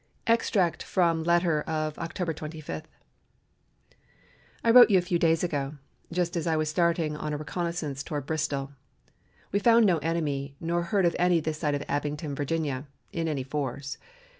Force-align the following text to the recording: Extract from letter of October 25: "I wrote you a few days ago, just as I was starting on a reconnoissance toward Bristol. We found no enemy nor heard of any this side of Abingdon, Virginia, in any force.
Extract 0.25 0.81
from 0.81 1.21
letter 1.23 1.61
of 1.67 1.99
October 1.99 2.33
25: 2.33 2.87
"I 4.63 4.71
wrote 4.71 4.89
you 4.89 4.97
a 4.97 4.99
few 5.01 5.19
days 5.19 5.43
ago, 5.43 5.75
just 6.11 6.35
as 6.35 6.47
I 6.47 6.57
was 6.57 6.69
starting 6.69 7.15
on 7.15 7.33
a 7.33 7.37
reconnoissance 7.37 8.01
toward 8.01 8.25
Bristol. 8.25 8.71
We 9.51 9.59
found 9.59 9.85
no 9.85 9.99
enemy 9.99 10.55
nor 10.59 10.81
heard 10.81 11.05
of 11.05 11.15
any 11.19 11.39
this 11.39 11.59
side 11.59 11.75
of 11.75 11.83
Abingdon, 11.87 12.33
Virginia, 12.33 12.87
in 13.11 13.27
any 13.27 13.43
force. 13.43 13.99